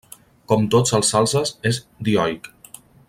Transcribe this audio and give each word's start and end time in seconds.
Com 0.51 0.63
tots 0.75 0.95
els 0.99 1.11
salzes 1.15 1.53
és 1.73 1.81
dioic. 2.09 2.51